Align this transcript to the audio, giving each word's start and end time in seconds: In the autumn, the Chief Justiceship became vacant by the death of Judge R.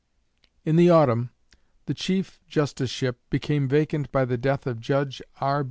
In 0.65 0.77
the 0.77 0.89
autumn, 0.89 1.29
the 1.85 1.93
Chief 1.93 2.39
Justiceship 2.47 3.17
became 3.29 3.67
vacant 3.67 4.11
by 4.11 4.25
the 4.25 4.35
death 4.35 4.65
of 4.65 4.79
Judge 4.79 5.21
R. 5.39 5.59